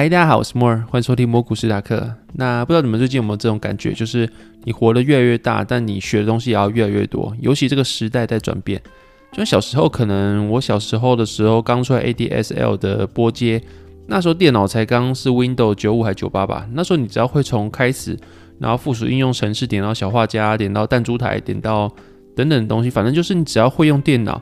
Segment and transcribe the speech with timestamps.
[0.00, 2.10] 嗨，大家好，我是莫尔，欢迎收听魔股史达克。
[2.32, 4.26] 那不知道你们最近有没有这种感觉，就是
[4.64, 7.36] 你活得越来越大，但你学的东西也要越来越多。
[7.38, 8.80] 尤其这个时代在转变，
[9.30, 13.62] 就像小时候，可能我小时候的时候刚出来 ADSL 的波接，
[14.06, 16.66] 那时候电脑才刚是 Windows 九五还九八吧。
[16.72, 18.18] 那时候你只要会从开始，
[18.58, 21.94] 然后附属应用程式，点到小画家，点到弹珠台，点到
[22.34, 24.40] 等等东西，反正就是你只要会用电脑，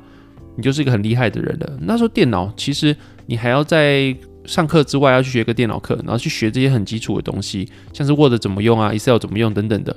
[0.55, 1.79] 你就是一个很厉害的人了。
[1.81, 4.17] 那时候电脑其实你还要在
[4.49, 9.95] 上课之外要去学个电脑课，然后去学这些很基础的东西，像是 Word 怎么用啊，Excel 怎么用等等的。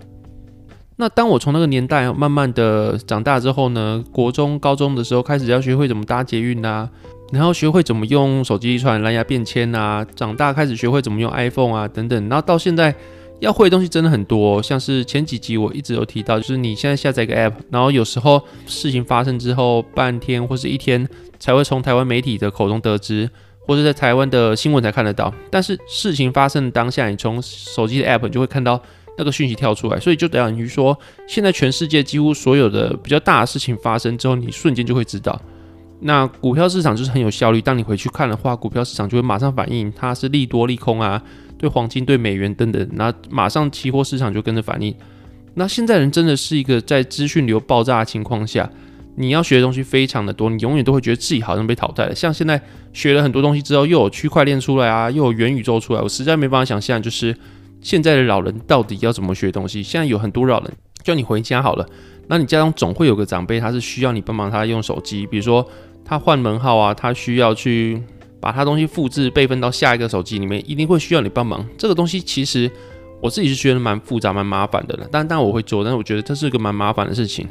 [0.98, 6.88] 那当我从那个年代慢慢的长大之后呢，国中、高中的时候开始要学会怎么搭捷运啊，
[7.32, 12.94] 然后学会怎么用手机传蓝牙便签啊，长大开始学会怎么用 iPhone 啊等等，然后到现在
[13.40, 21.08] 要会的东西真的很多，像是前几集我一直有提到，就是你现在下载一个 App，然后有时候事情发生之后半天或是一天
[21.40, 23.30] 才会从台湾媒体的口中得知。
[23.68, 28.82] 或者在台湾的新闻才看得到，但是事情发生的当下，你从手机的 App 就会看到
[29.18, 35.40] 那个讯息跳出来，所以就等于说，现在全世界几乎所有的比较大的事情发生之后，你瞬间就会知道。
[36.02, 41.22] 那股票市场就是很有效率，当你回去看的话，股票市场就会马上反应，它是利多利空啊，
[41.60, 44.96] 对黄金、对美元等等，那马上期货市场就跟着反应。
[45.54, 48.68] 那现在人真的是一个在资讯流爆炸的情况下。
[49.16, 52.16] 你要学的东西非常的多，你永远都会觉得自己好像被淘汰了。
[52.16, 52.60] 像现在
[52.94, 57.36] 学了很多东西之后，又有区块链出来啊，又有元宇宙出来，我实在没办法想象，就是
[57.82, 59.84] 现在的老人到底要怎么学东西。
[59.84, 60.72] 现在有很多老人
[61.04, 61.86] 叫你回家好了，
[62.28, 65.68] 那你家中总会有个长辈，他是需要你帮忙他用手机，比如说
[66.06, 68.02] 他换门号啊，他需要去
[68.40, 71.68] 把他东西复制备份到下一个手机里面，一定会需要你帮忙。
[71.78, 72.72] 这个东西其实
[73.22, 77.48] 我自己是觉得蛮复杂、蛮麻烦的了，但但我会做，但是我觉得这是个蛮麻烦的事情。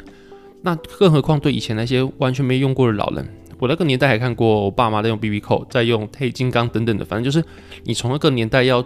[0.62, 3.26] 那更何况对以前那些完全没用过的老人，
[3.58, 7.42] 我那个年代还看过我爸妈在用 BB 扣，在用黑金刚等等的，反正就是
[7.84, 8.84] 你从那个年代要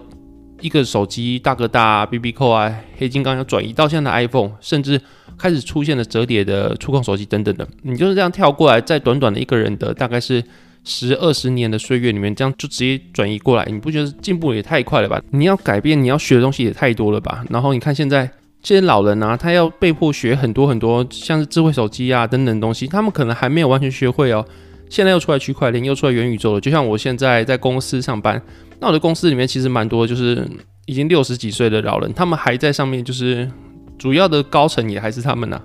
[0.60, 5.00] 一个手机大哥大 BB 扣啊，黑金刚要转移到现在的 iPhone，甚至
[5.36, 10.42] 开始出现了折叠的触控手机等等的，你就是这样跳过来，在短短的一个人的大概是
[10.84, 15.20] 十二十年的岁月里面，这样就直接转移过来，你不觉得进步也太快了吧？
[15.30, 17.44] 你要改变，你要学的东西也太多了吧？
[17.50, 18.30] 然后你看现在。
[18.64, 24.42] 这些老人啊，他要被迫学很多很多，像是智慧手机啊等等东西，他们可能还没有完全学会哦。
[24.88, 26.60] 现在又出来区块链，又出来元宇宙了。
[26.60, 28.40] 就像我现在在公司上班，
[28.80, 30.48] 那我的公司里面其实蛮多，就是
[30.86, 33.46] 已经六十几岁的老人，他们还在上面，就是
[33.98, 35.60] 主要的高层也还是他们呐。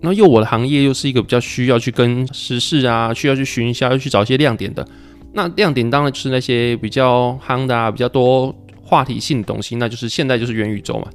[0.00, 4.86] 然后又我的行业又是一个比较需要去跟时事啊，需要去寻一下，要去找一些亮点的。
[5.34, 11.10] 那亮点当然就是那些比较夯的啊，比较多话题性的东西，那就是现在就是元宇宙嘛。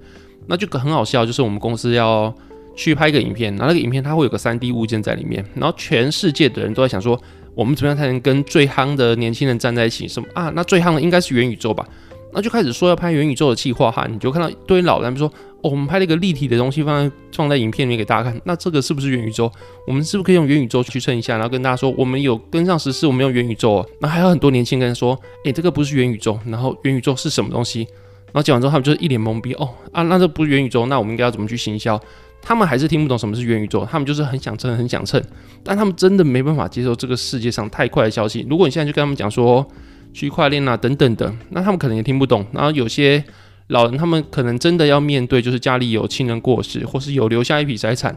[0.47, 2.33] 那就很好笑，就是我们公司要
[2.75, 7.19] 去拍一个影片，然后那个影片它会有个三 D 物件在里面，然后全世界的人都在想说，
[7.55, 10.07] 我们怎么样才能跟最夯的年轻人站在一起？
[10.07, 10.51] 什么啊？
[10.55, 11.87] 那最夯的应该是元宇宙吧？
[12.35, 15.27] 那就开始说要拍元宇宙的计划哈，你就看到一堆老人说，
[15.61, 19.51] 哦，我们拍了一个立体的东西放在放在影片里面给大家看，那这个是不是元宇宙？
[19.85, 23.85] 我们是不是可以用元宇宙去称一下，然后跟大家说，我们有跟上时事，我们用元宇宙啊。
[23.99, 25.15] 那还有很多年轻人说，
[25.45, 27.87] 诶，这个不是元宇宙，然后元宇宙是什么东西？
[28.33, 31.99] 然后讲完之后，他们就是一脸懵逼哦啊，那这不是元宇宙，那我们应该要怎么去行销？
[32.41, 35.21] 他们还是听不懂什么是元宇宙，他们就是很想蹭，很想蹭，
[35.63, 38.45] 但他们真的没办法接受这个世界上太快的消息。
[38.49, 39.65] 如果你现在就跟他们讲说
[40.13, 42.43] 区块链啊等等的，那他们可能也听不懂。
[42.51, 43.23] 然后有些
[43.67, 48.13] 老人，他们可能真的要面对，就是家里有亲人过世，或是有留下一笔财产，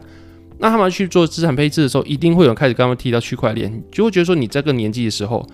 [0.57, 5.47] 那他们去做资产配置的时候，一定会有开始跟他们提到区块链，就会觉得说你这个年纪的时候。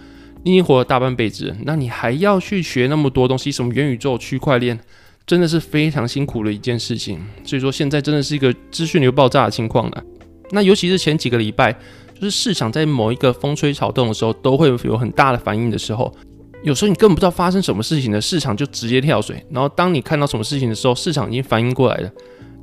[0.43, 4.77] 你已经活了大半辈子，那你还要去学那么多东西，什么元宇宙、区块链，
[5.25, 7.17] 真的是非常辛苦的一件事情。
[7.45, 10.03] 所以说，现在真的是一个资讯流爆炸的情况了。
[10.51, 11.71] 那尤其是前几个礼拜，
[12.13, 16.13] 就是市场在某一个风吹草动的时候，都会有很大的反应的时候，
[16.61, 19.41] 有时候你根本不知道发生什么事情的，市场就直接跳水。
[19.49, 22.11] 然后当你看到什么事情的时候，市场已经反应过来了，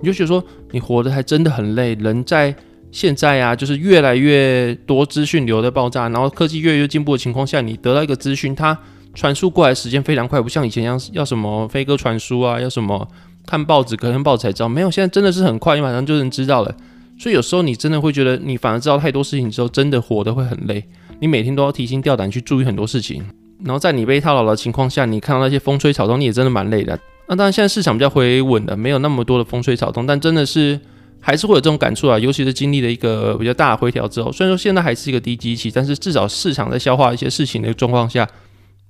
[0.00, 2.54] 你就觉得说你活得还真的很累，人在。
[2.92, 8.76] 现在啊，就是越来越多资讯流的爆炸，然后科技越来越进步的情况下，你得到一个资讯，它
[9.14, 13.06] 传输过来时间非常快，不像以前一样要什么飞鸽传书啊，要什么
[13.46, 16.74] 看报纸隔天报纸才知道，没有，现在真的是很快，你马上就能知道了。
[17.18, 20.84] 所以有时候你真的会觉得，你反而知道太多事情之后，真的活得会很累，
[21.20, 23.22] 你每天都要提心吊胆去注意很多事情，
[23.64, 26.98] 然后在你被套牢的情况下，你看到那些风吹草动，你也真的蛮累的。
[27.28, 30.80] 那当然，现在市场比较回稳了，没有那么多的风吹草动，但真的是。
[31.20, 38.26] 还是会有这种感触啊，尤其是经历了一个比较大的回调之后，虽然说现在还是一个低基期，但是至少市场在消化一些事情的状况下，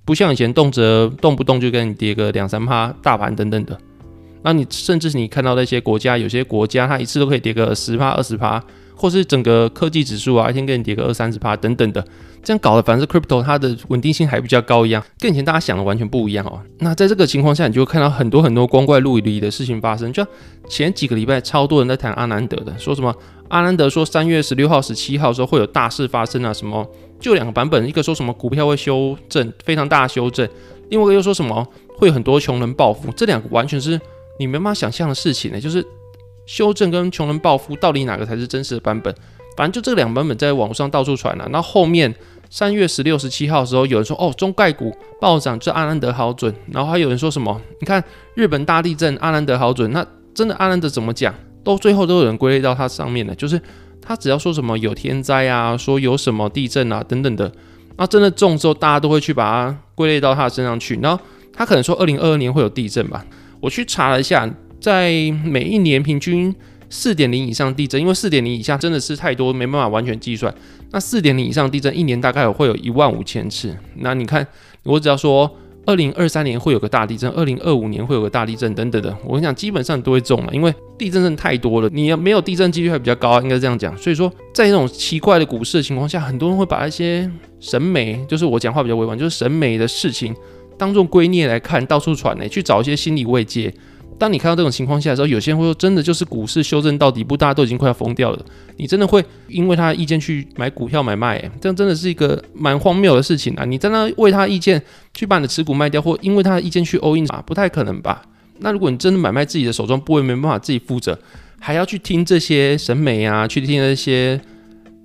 [0.05, 3.77] 不像以前动辄动不动就跟你跌个两三趴，大盘等等的。
[4.43, 8.63] 那你甚至你看到那些国家，有些国家它一次都可以跌个十趴、二十趴，
[8.95, 12.03] 或是整个科技指数啊，一天给你跌个二三十趴等等的，
[12.43, 16.59] 这样搞的，反正 crypto 它的稳定性还比较高一样，跟以前大家想的完全不一样哦。
[16.79, 20.11] 那在这个情况下，你就会看到很多很多光怪陆离的事情发生。
[20.11, 20.25] 就
[20.67, 23.15] 前几个礼拜，超多人在谈阿南德的，说什么
[23.49, 26.87] 阿南德说三月十六号、十七号的时候会有大事发生啊，什么
[27.19, 30.47] 就两个版本，一个说什么股票会修正，非常大修正，
[30.89, 31.67] 另外一个又说什么
[31.97, 33.99] 会有很多穷人暴富，这两个完全是
[34.41, 35.85] 你没办法想象的事情呢，就是。
[36.47, 39.13] 修正跟穷人暴富到底哪个才是真实的版本？
[39.55, 41.47] 反正就这两版本在网上到处传了。
[41.49, 42.13] 那后面
[42.49, 46.53] 三月十六、十七号的时候，有人说哦，中概股暴涨，这阿兰德好准。
[46.73, 47.61] 然后还有人说什么？
[47.79, 48.03] 你看
[48.33, 49.89] 日本大地震，阿兰德好准。
[49.91, 51.33] 那真的阿兰德怎么讲？
[51.63, 53.61] 都最后都有人归类到他上面的，就是
[54.01, 57.49] 他只要说什么有天灾啊，说有什么地震啊等等的，
[57.95, 60.99] 那真的中之后，大家都会去把它归类到他身上去。
[61.01, 61.23] 然后
[61.53, 63.23] 他可能说二零二二年会有地震吧？
[63.61, 64.51] 我去查了一下。
[64.81, 65.11] 在
[65.45, 66.51] 每一年平均
[66.89, 70.51] 四点零以上地震，因为四点零以下真的是太多，没办法完全计算。
[70.89, 73.77] 那四点零以上地震，一年大概会有一万五千次。
[73.97, 74.47] 那你看，
[74.81, 75.47] 我只要说
[75.85, 81.87] 二零二三年会有个大地震，二零二五年会有个大地震等等的，我跟你讲，基本上都会中了，因为地震真的太多了。
[81.93, 83.95] 你要没有地震几率还比较高，应该这样讲。
[83.95, 87.29] 所以说，在这种奇怪的股市的情况下，很多人会把一些
[87.59, 90.35] 审美，就是我讲话比较委婉，就是审美的事情
[90.81, 93.71] 当做圭臬来看，到处传呢，去找一些心理慰藉。
[94.17, 98.45] 当你看到这种情况下的时候，有些人会说，真的就是股市修正到底部，大家都已经快要疯掉了。
[98.77, 101.37] 你真的会因为他的意见去买股票买卖？
[101.61, 103.63] 这样真的是一个蛮荒谬的事情啊！
[103.63, 104.81] 你在那为他意见
[105.13, 108.23] 去把你的持股卖掉，或因为他的意见去 all in 啊，不太可能吧？
[108.61, 111.15] 那如果你真的买卖自己的手中部位，没办法自己负责，
[111.59, 114.41] 还要去听这些审美啊，去听那些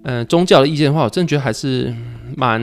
[0.04, 1.94] 嗯宗教的意见的话，我真的觉得还是
[2.34, 2.60] 蛮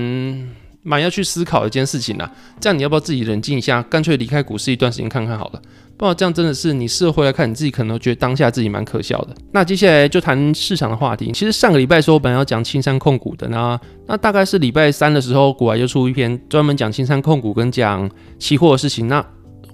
[0.84, 2.32] 蛮要去思考一件事情啊。
[2.60, 5.62] 这样你要不要自己冷静一下，干脆离开股市一段时间看看好了？
[5.96, 9.36] 不然这样真的是你事后回来看，你自己可能觉得当下自己蛮可笑的。
[9.52, 11.32] 那接下来就谈市场的话题。
[11.32, 18.10] 其实上个礼拜说我本来要讲青山控股的，那那大概是礼拜三的时候，股外又出一篇专门讲青山控股跟讲
[18.40, 19.24] 期货的事情，那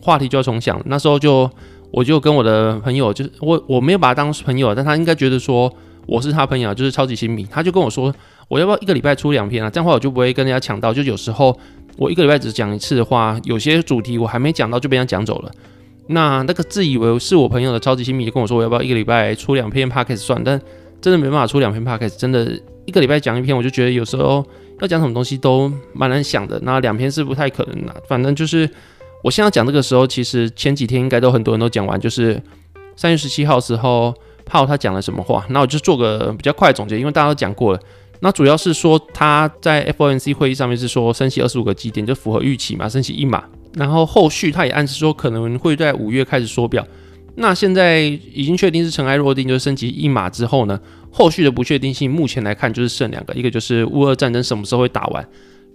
[0.02, 0.80] 话题就要重讲。
[0.86, 1.50] 那时候就
[1.90, 5.74] 我就跟我的朋友，就是我我没有把他当朋友，但他应该觉得说
[6.10, 7.48] 我是他朋友，就是超级新迷。
[7.50, 8.14] 他就跟我说，
[8.48, 9.70] 我要不要一个礼拜出两篇啊？
[9.70, 10.94] 这样的话我就不会跟人家抢到。
[10.94, 11.58] 就有时候
[11.98, 15.52] 我一个礼拜只讲一次的话，有些主题我还没讲到就被人家讲走了。
[16.08, 20.44] 那那个自以为是我朋友的超级新密跟我说，我要不要一个礼拜出两篇 podcast 算？
[20.44, 20.60] 但
[21.00, 24.44] 真的没办法出两篇 podcast，真的一个礼拜讲一篇，我就觉得有时候
[24.82, 26.60] 要讲什么东西都蛮难想的。
[26.64, 27.96] 那两篇是不太可能的。
[28.08, 28.68] 反正就是
[29.24, 32.42] 我现在讲这个时候，其实前几天应该都很多人都讲完，就是
[32.96, 34.14] 三月十七号时候
[34.50, 35.46] 炮他讲了什么话。
[35.50, 37.80] 那我就做个比较快的总结，因为大家都讲过了。
[38.22, 43.46] 那主要是说他在 FOMC 会议上面是说升息二十五个基点，就符合预期嘛，升息一码。
[43.76, 46.86] 然后后续他也暗示说可能会在五月开始缩表，
[47.36, 48.00] 那现在
[48.34, 50.78] 已经确定是尘埃落定，就是升级一码之后呢，
[51.12, 55.26] 后续的不确定性目前来看就是剩两个，一个就是乌俄战争什么时候会打完，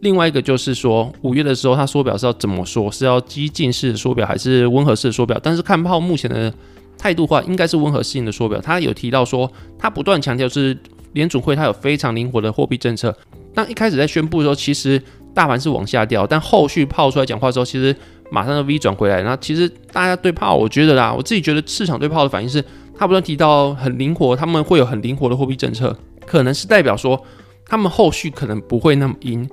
[0.00, 5.38] 另外一个就是说五月的时候他缩表是要怎么说，是要激进式的缩表还是温和式的缩表？
[5.42, 6.52] 但是看炮目前的
[6.98, 8.60] 态度话，应该是温和性的缩表。
[8.60, 10.76] 他有提到说他不断强调是
[11.12, 13.16] 联储会他有非常灵活的货币政策。
[13.54, 15.02] 那一开始在宣布的时候，其实。
[15.34, 17.92] 大盘是往下掉，但后续炮出来讲话之后，其实
[18.30, 19.20] 马上就 V 转回来。
[19.24, 22.64] 那其实大家对炮，我觉得啦，我自己觉得市场对炮的反应是，
[22.96, 27.20] 他不断提到很灵活，他们会有很灵活的货币政策，可能是代表说
[27.66, 29.44] 他们后续可能不会那么阴，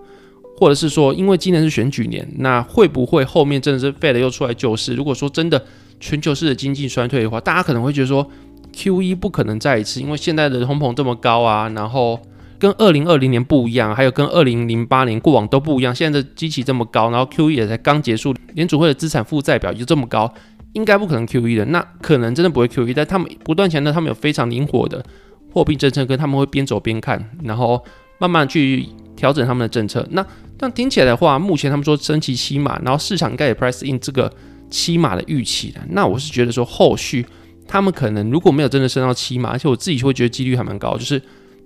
[0.55, 4.93] 或者是说因为今年是选举年，那会不会后面真的是 Fed 又出来救市？
[4.93, 5.65] 如果说真的
[6.01, 8.29] 全球式的经济衰退的话，大家可能会觉得说
[8.73, 12.19] QE 不可能再一次，因为现在的通膨这么高啊，然后。
[12.61, 15.95] 跟二零二零年不一样，还有跟二零零八年过往都不一样。
[15.95, 20.31] 现在的基期这么高，然后 QE 也才刚结束，联储会的资产负债表就这么高，
[20.73, 21.65] 应该不可能 QE 的。
[21.65, 25.03] 那可能真的不会 QE，但他们不断强调他们有非常灵活的
[25.51, 27.83] 货币政策，跟他们会边走边看，然后
[28.19, 30.07] 慢慢去调整他们的政策。
[30.11, 30.23] 那
[30.55, 34.31] 但听起来的话，目前他们说升旗期嘛，然后市场应该也 price in 这个
[34.71, 35.79] 七码的预期的。
[35.89, 37.23] 那我是觉得说，后续
[37.67, 41.21] 他们可能如果没有真的升到七码，而且我自己会觉得几率还蛮高，就是。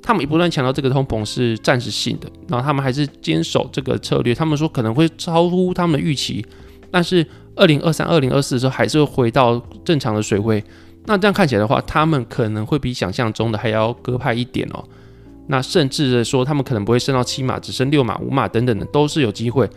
[0.08, 4.36] 他们不断强调这个通膨是暂时性的，然后他们还是坚守这个策略。
[4.36, 6.46] 他们说可能会超乎他们的预期，
[6.92, 10.64] 但是二零二三、二零二四的时候还是会回到正常的水位。
[11.06, 14.84] 那这样看起来的话，他们可能会比想象中的还要鸽派一点哦。
[15.48, 19.68] 那甚至说，他们可能不会升到七码，只升六码、五码等等的，都是有机会。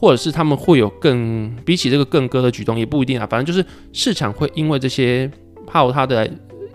[0.00, 3.26] 或者是他们会有更比起这个更鸽的举动，也不一定啊。
[3.28, 5.30] 反正就是市场会因为这些
[5.66, 6.26] 炮他的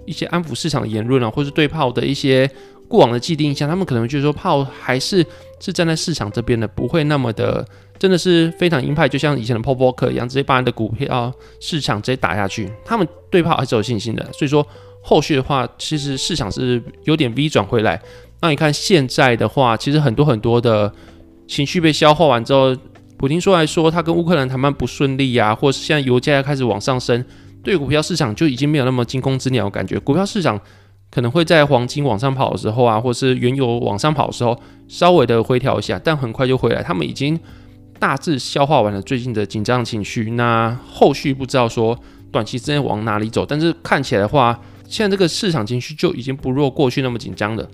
[0.05, 2.47] 一些安抚市场的言论啊，或是对炮的一些。
[2.87, 5.25] 过往的既定印象，他们可能就是说炮还是
[5.59, 7.67] 是站在市场这边的，不会那么的
[7.97, 12.71] 真的是非常鹰派，就像以前的泡泡克一样，直接把你的股票市场直接打下去。
[12.85, 14.65] 他们对炮还是有信心的，所以说
[15.01, 17.99] 后续的话，其实市场是有点 V 转回来。
[18.39, 20.93] 那你看现在的话，其实很多很多的
[21.47, 22.77] 情绪被消化完之后，
[23.17, 27.23] 普京说来说他跟乌克兰谈判不顺利啊，或是现在油价开始往上升，
[27.63, 29.99] 对股票市场就已经没有那么惊弓之鸟感觉。
[29.99, 30.59] 股票市场
[31.09, 36.83] 可能会在黄金往上跑的时候啊，或是原油往上跑的时候，稍微的回调一下，但很快就回来。
[36.83, 37.39] 他们已经
[37.97, 41.97] 大致消化完了最近的紧张情绪，那后续不知道说
[42.31, 47.65] 短期之内往哪里走，但是看起来的话，现在这个市场情绪就已经不若过去那么紧张了。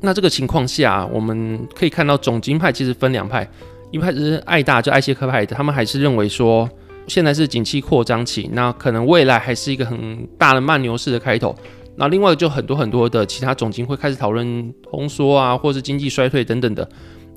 [0.00, 3.48] 那这个情况下，我们可以看到总金派其实分两派，
[3.90, 6.68] 一派是爱大就爱谢克派的，他们还是认为说
[7.06, 11.54] 现在是景气扩张期，那可能未来还是一个很大的慢牛市的开头。
[11.96, 16.88] 那另外就很多很多的其他总经会开始讨论通缩啊，或是经济衰退等等的。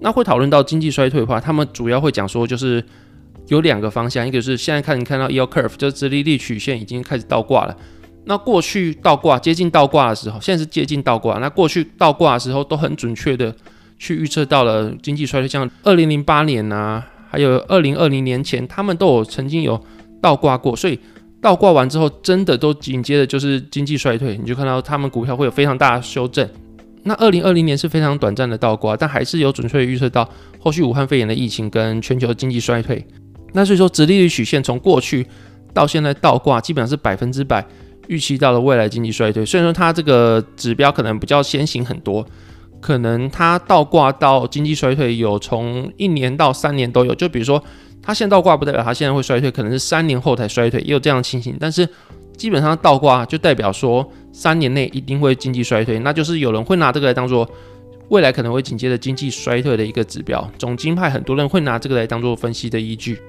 [0.02, 2.84] 那会讨论到经济衰退的话，他们主要会讲说就是
[3.48, 7.76] 有两个方向，一个是现在看你看到 y e l curve 就直利率曲线已经开始倒挂了。
[8.26, 11.40] 那过去倒挂接近倒挂的时候，现在是接近倒挂。
[11.40, 13.56] 那过去倒挂的时候都很准确的
[14.02, 19.80] 去预测到了经济衰退，像二零零八年啊，还有二零二零年前，他们都有曾经有
[20.20, 20.76] 倒挂过。
[20.76, 21.00] 所以
[21.40, 26.50] 倒挂完之后，真的都紧接着就是经济衰退，你就看到他们股票会有非常大的修正。
[27.04, 30.28] 那二零二零年是非常短暂的倒挂，但还是有准确预测到
[30.58, 33.06] 后续武汉肺炎的疫情跟全球经济衰退。
[33.54, 35.28] 那所以说，直利率曲线从过去
[35.76, 37.64] 到现在倒挂，基本上是百分之百。
[38.08, 42.26] 预期到了未来经济衰退，虽然说它这个指标可能比较先行很多，
[42.82, 47.16] 可能它倒挂到经济衰退有从一年到三年都有。
[47.16, 47.64] 就比如说，
[48.02, 51.56] 它现在倒挂不代表它现在会衰退，可能是三年后才衰退，也有这样的情形。
[51.60, 51.88] 但是
[52.36, 57.48] 基本上倒挂就代表说三年内一定会经济衰退，那就是有人会拿这个来当做
[58.10, 60.46] 未来可能会紧接着经济衰退的一个指标。
[60.58, 63.22] 总经派很多人会拿这个来当做分析的依据。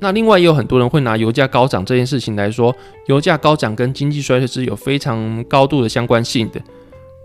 [0.00, 2.74] 那另外也有很多人会拿油价高涨这件事情来说，
[3.06, 6.60] 油价高涨跟经济衰退是有非常高度的相关性的。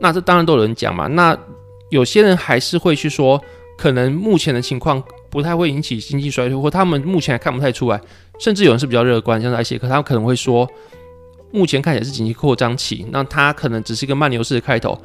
[0.01, 1.07] 那这当然都有人讲嘛。
[1.07, 1.37] 那
[1.93, 3.39] 有些人还是会去说，
[3.77, 8.01] 可能目前的情况不太会引起经济衰退，或他们目前还看不太出来。
[8.39, 10.67] 甚至有人是比较乐观，像是艾谢克，他们可能会说，
[11.51, 14.99] 目前看起来是经济扩张期，那它可能只是一个慢牛市的开头，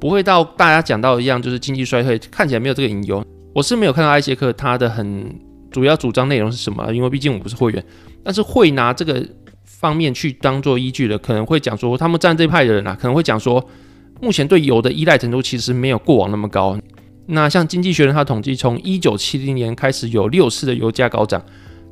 [0.00, 3.24] 不会到大家讲到一样，就是经济衰退，看起来没有这个隐忧。
[3.54, 5.32] 我是没有看到艾谢克他的很。
[5.70, 6.92] 主要主张内容是什么？
[6.92, 7.82] 因为毕竟我不是会员，
[8.22, 9.26] 但是会拿这个
[9.64, 13.66] 方面去当做依据的，可能会讲说，他们站这派的人啊，可能会讲说，
[14.22, 16.78] 目前对油的依赖程度其实没有过往那么高。
[17.26, 21.44] 那像经济学人他统计，从一九七零年开始有六次的油价高涨。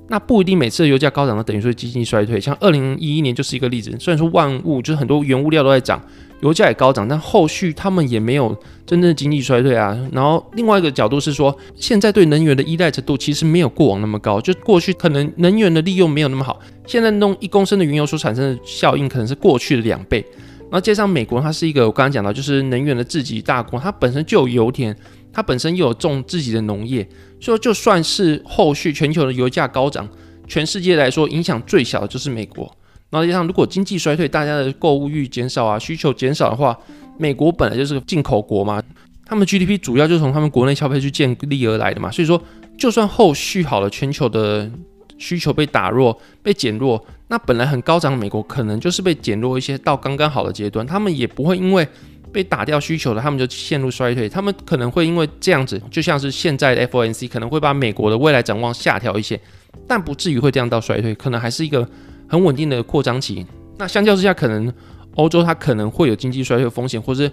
[0.09, 3.95] 那不一定每次的油价高涨都等于说经济衰退，像二零一一年就是一个例子。
[3.99, 6.03] 虽然说万物就是很多原物料都在涨，
[6.41, 8.49] 油价也高涨，但后续他们也没有
[8.85, 9.97] 真正的经济衰退啊。
[10.13, 20.25] 然后另外一个角度是说，现在对能源的依赖程度其实没有过往那么高，就过去可能能源的利用没有那么好，现在弄一公升的原油所产生的效应可能是过去的两倍。
[20.71, 24.97] 然后加上美国它是一个我刚刚讲到就是能源的自给大国，它本身就有油田。
[25.33, 27.09] 它本身又有种自己的农业，
[27.39, 30.09] 所以就算是后续全球的油价高涨，
[30.49, 32.65] 全世界来说影响最小的就是美国。
[33.11, 36.77] 然后加上如果经济衰退，大家的购物欲减少啊，需求减少的话，
[37.17, 38.83] 美国本来就是个进口国嘛，
[39.25, 42.11] 他们 GDP 主要就从他们国内消费去建立而来的嘛。
[42.11, 42.43] 所以说，
[42.77, 44.69] 就算后续好了，全球的
[45.17, 51.89] 需求被打弱、被减弱，那本来很高涨的美国可能就是被减弱一些到刚刚好的阶段，他们也不会因为。
[52.33, 54.29] 被打掉需求的，他们就陷入衰退。
[54.29, 59.41] 他们可能会因为这样子，就像是现在的 FOMC 可能会把美国的未来展望下调一些，
[59.89, 61.85] 但不至于会这样到衰退，可能还是一个
[62.29, 63.45] 很稳定的扩张期。
[63.79, 64.73] 那相较之下，可能
[65.17, 67.29] 欧洲它可能会有经济衰退风险，或是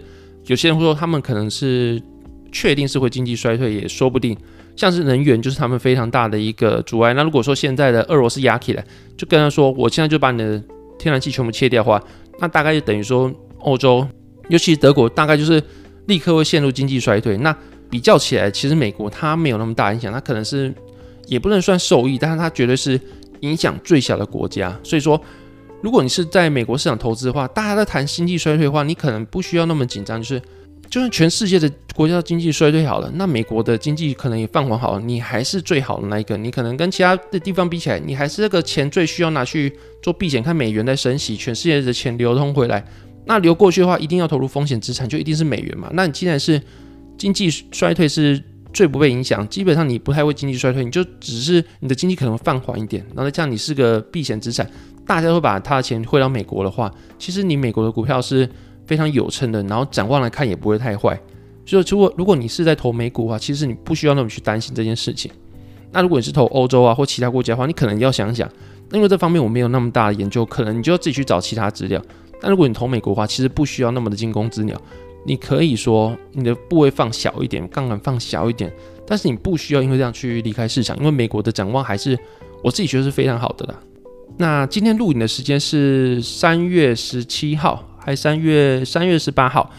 [0.47, 2.01] 有些人会说他们可能是
[2.51, 4.35] 确定是会经济衰退，也说不定。
[4.77, 7.13] 像是能源就是他们非常大的一个阻碍。
[7.13, 8.85] 那如果说现在的俄罗斯压起来，
[9.17, 10.63] 就跟他说我现在就把你的
[10.97, 12.01] 天然气全部切掉的话，
[12.39, 13.29] 那大概就等于说
[13.59, 14.07] 欧洲。
[14.49, 15.61] 尤其是德国，大概就是
[16.05, 17.35] 立刻会陷入经济衰退。
[17.35, 17.53] 那
[17.89, 20.73] 比较起来，其实美国它没有那么大影响，它可能是
[21.25, 22.97] 也不能算受益，但是它绝对是
[23.41, 24.73] 影响最小的国家。
[24.83, 25.21] 所以说，
[25.81, 30.17] 如果你是在美国市场投资的话，大家在谈经济衰退的话，你可能不需要那么紧张。
[30.17, 30.41] 就是
[30.97, 36.35] 就算全世界的国家经济衰退好了，那美国的经济可能也放缓好了，你还是最好的那一个。
[36.35, 42.83] 你可能跟其他的地方比起来，你还是那个钱最需要拿去做避险，看美元在升息，全世界的钱流通回来。
[43.25, 45.87] 那流过去的话，一定要投入风险资产，就一定是美元嘛。
[45.93, 46.59] 那你既然是
[47.15, 48.41] 经济衰退是
[48.73, 54.67] 最不被影响，基本上你不太会经济衰退，你就只是你的经济可能放缓一点，然后这样你是个避险资产，
[55.05, 58.49] 大家会把他的钱汇到美国的话，其实你美国的股票是
[58.87, 61.19] 非常有称的，然后展望来看也不会太坏。
[61.65, 65.29] 所以如果如果你是在投美股的话，其实你不需要那么去担心这件事情。
[65.91, 68.49] 那如果你是投欧洲啊或其他国家的话，你可能要想想，
[68.91, 72.01] 因为这方面我没有那么大的研究，可能你就要自己去找其他资料。
[72.39, 74.79] 但如果你投美国的话，其实不需要那么的惊弓之鸟，
[75.25, 78.71] 你可以说你的部位放小一点，杠杆放小一点，
[79.05, 82.17] 但是你不需要因为这样去离开市场，因为美国的展望还是
[82.63, 83.79] 我自己觉得是非常好的啦。
[84.37, 89.69] 那今天录影的时间是三月十七号，还三月三月十八号。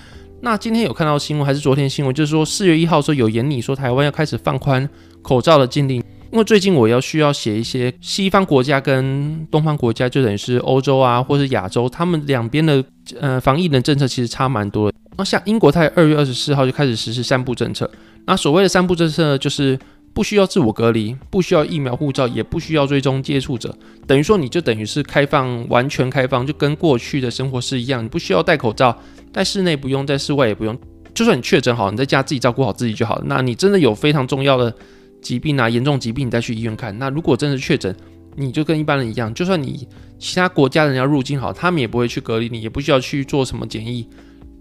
[0.43, 2.15] 那今天有看到新闻，还是昨天新闻？
[2.15, 4.87] 就是说四月一号时候有言拟说台湾要开始放宽
[5.23, 6.05] 口罩的禁令。
[6.31, 12.85] 因为最近我要需要写一些西方国家跟东方国家，就等于是欧洲啊，或是亚洲，他们两边的
[13.19, 14.99] 呃防疫的政策其实差蛮多的。
[15.17, 17.91] 那像英国，它二月二十四号就开始实施三步政策。
[18.27, 19.79] 那所谓的三步政策就是。
[20.19, 23.73] 不需要自我隔离，不需要疫苗护照，也不需要追踪接触者，
[24.05, 28.03] 等于说你就等于是开放，完全开放，就跟过去的生活是一样。
[28.03, 28.99] 你不需要戴口罩，
[29.33, 30.77] 在室内不用，在室外也不用。
[31.15, 33.23] 就算你确诊好，你在家自己照顾好自己就好了。
[33.29, 34.75] 那你真的有非常重要的
[35.23, 36.99] 疾病啊，严重疾病，你再去医院看。
[36.99, 37.95] 那如果真的确诊，
[38.35, 39.87] 你就跟一般人一样，就算你
[40.19, 44.05] 其他国家人要入境好，他们也不会去隔离你，也不需要去做什么检疫。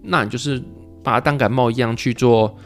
[0.04, 0.62] 那你就是
[1.02, 2.56] 把它当感冒一样去做。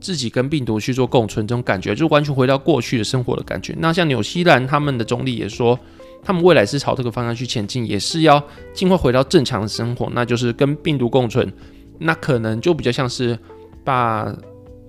[0.00, 3.74] 自己跟病毒去做共存，这种感觉就完全回到过去的生活的感觉。
[3.78, 5.78] 那像纽西兰他们的总理也说，
[6.22, 11.52] 他们未来是朝这个方向去前进，也是要尽快回到正常的生活，那就是跟病毒共存。
[11.98, 13.36] 那可能就比较像是
[13.84, 14.32] 把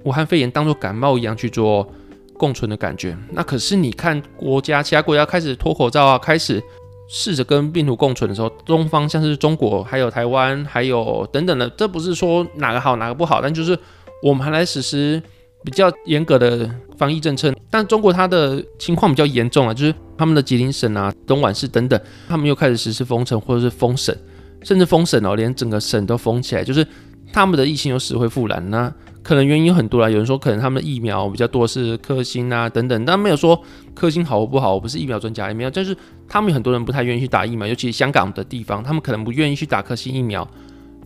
[0.03, 1.91] 武汉肺炎当作感冒一样去做
[2.37, 3.17] 共存的感觉。
[3.31, 6.61] 那可是你看国家其他国家开始脱口罩啊，开始
[7.09, 13.77] 试着跟病毒共存的时候，东方像是中国、还有台湾、还有等等的，这不是说哪个好哪个不好，但就是。
[14.21, 15.21] 我们还来实施
[15.63, 24.15] 比较严格的防疫政策，但中国它的情况比较严重啊，就是他们的吉林省啊、东莞市等等，他们又开始实施封城或者是封省，
[24.63, 26.85] 甚至封省哦，连整个省都封起来，就是
[27.33, 28.69] 他们的疫情又死灰复燃。
[28.69, 33.61] 那可能原因有很多啦，有人说可能他们的疫苗比较多是科兴啊等等，但没有说
[33.93, 35.95] 科兴好或不好，我不是疫苗专家，也没有，但是
[36.27, 40.47] 他们有很多人不太愿意去打疫苗，尤其是香港的地方，他们可能不愿意去打科兴疫苗，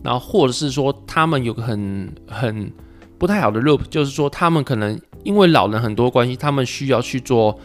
[0.02, 2.72] 然后或者是说他们有个很很。
[3.18, 7.58] 不太好的 loop 就是说，他们可能因为老人很多关系，他们需要去做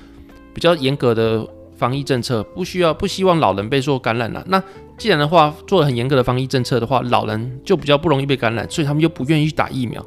[0.53, 4.43] 比较严格的防疫政策，不需要不希望老人被受感染了。
[4.47, 4.61] 那
[4.97, 10.05] 既然的话做了很严格的防疫政策的话，老人就比较不容易被感染，所以他们又不愿意去打疫苗。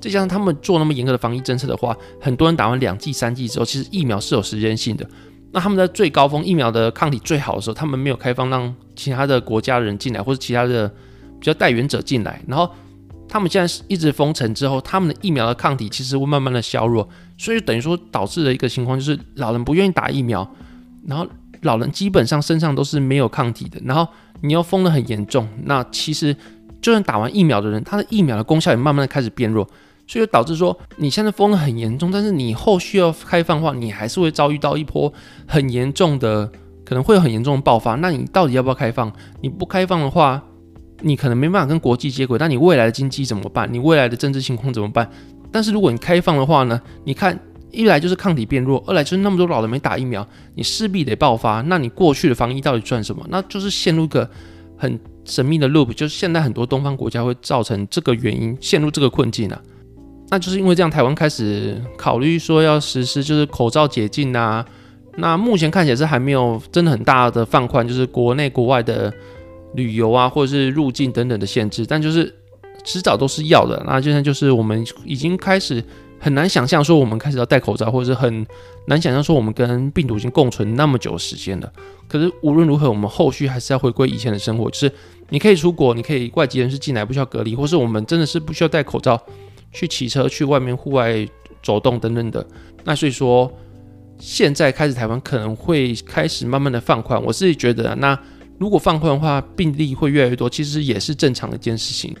[0.00, 5.06] 再加上他们做那么严格的防疫政策的话，很多人打完两剂、三剂之后，其实疫苗是有时间性的。
[5.52, 10.88] 那他们在最高峰疫苗的抗体最好的时候，他们没有开放让其他的国家人进来，或者其他的
[11.40, 12.70] 比较带源者进来，然后。
[13.28, 20.48] 他们现在是一直封城之后，他们的疫苗的抗体其实会慢慢的削弱，所以等于说导致的一个情况就是老人不愿意打疫苗，
[21.06, 21.26] 然后
[21.62, 24.06] 老人基本上身上都是没有抗体的，然后
[24.42, 26.34] 你又封的很严重，那其实
[26.80, 29.68] 就算打完疫苗的人，他的疫苗的功效也慢慢的开始变弱，
[30.06, 35.12] 所以导致说你现在封的很严重，但是你后续要开放的话，你还是会遭遇到一波
[35.46, 36.50] 很严重的，
[36.84, 39.12] 可能会有很严重的爆发，那你到底要不要开放？
[39.40, 40.42] 你不开放的话。
[41.02, 43.68] 你可能没办法跟国际接轨，那你未来的经济怎么办？
[43.70, 45.08] 你未来的政治情况怎么办？
[45.52, 46.80] 但是如果你开放的话呢？
[47.04, 47.38] 你看，
[47.70, 51.60] 一来就是抗体变弱，二来就是那么多老人没打疫苗，你势必得爆发。
[51.62, 53.24] 那你过去的防疫到底赚什么？
[53.28, 54.28] 那就是陷入一个
[54.76, 59.60] 很神秘的 loop，就是现在很多东方国家会造成这个原因，陷入这个困境啊。
[60.30, 64.64] 那就是因为这样，台湾开始考虑说要实施就是口罩解禁啊。
[65.16, 69.12] 那目前看起来是还没有真的很大的放宽，就是国内国外的。
[69.74, 72.34] 旅游啊，或者是入境等等的限制，但就是
[72.84, 73.82] 迟早都是要的。
[73.86, 75.82] 那现在就是我们已经开始
[76.18, 78.46] 很难想象说我们开始要戴口罩，或者是很
[78.86, 81.70] 难想象说我们跟病毒已经共存那么久时间了。
[82.08, 84.92] 可是无论如何，我们后续还是要回归以前的生活，就是
[85.28, 89.20] 你可以出国，你可以外籍人士进来不需要隔离，或是我们真的是不需要戴口罩
[89.72, 91.26] 去骑车、去外面户外
[91.62, 92.46] 走动等等的。
[92.84, 93.52] 那所以说，
[94.18, 98.18] 现在开始台湾可能会开始慢慢的放宽，我自己觉得那。
[98.58, 102.14] 如果放宽的话，病例会越来越多，其实也是正常的一件事情。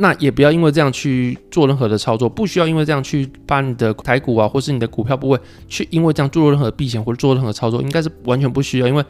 [0.00, 9.04] 那也不要因为这样去做任何的操作，不需要因为这样去把你的台股啊，或是你的股票部位去因为这样做任何避险或者做任何操作，应该是完全不需要，因为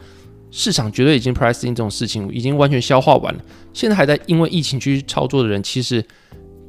[0.51, 3.41] 市场绝对已经 pricing 这种事情已经完全消化完了。
[3.75, 6.03] 现在还在因为疫情去操作的人，其实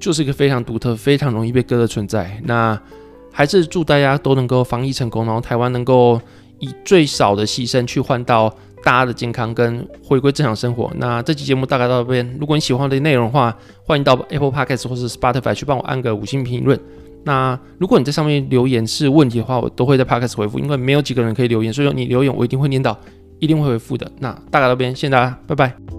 [0.01, 2.41] 就是一个非常独特、非常容易被割的存在。
[2.43, 2.77] 那
[3.31, 6.19] 还是祝大家都能够防疫成功，然后台湾能够
[6.59, 8.53] 以最少的牺牲去换到。
[8.83, 10.91] 大家的健康跟回归正常生活。
[10.95, 12.37] 那这期节目大概到这边。
[12.39, 16.79] 如果你喜欢的内容的话，欢迎到 Apple Podcast 或是 Spotify 去帮我按个五星评论。
[17.23, 22.97] 那如果你在上面留言是问题的话，我都会在 Podcast 回复，因为没有几个人可以留言，所以说你留言我一定会念到，
[23.39, 24.09] 一定会回复的。
[24.19, 25.98] 那大概到这边，谢谢大家，拜拜。